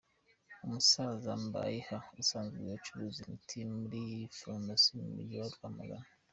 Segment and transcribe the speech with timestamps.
[0.65, 4.01] Umusaza Mbayiha asanzwe acuruza imiti muri
[4.37, 6.09] farumasi mu mujyi wa Rwamagana.